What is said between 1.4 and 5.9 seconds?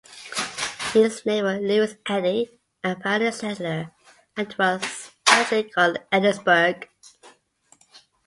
for Lewis Eddy, a pioneer settler, and was originally